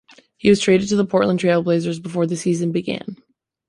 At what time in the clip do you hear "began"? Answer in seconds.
2.71-3.17